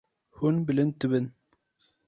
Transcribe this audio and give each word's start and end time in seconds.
Hûn 0.37 0.55
bilind 0.67 0.95
dibin. 1.01 1.25